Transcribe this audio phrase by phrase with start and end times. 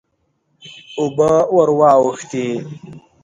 [0.99, 2.45] اوبه ور واوښتې.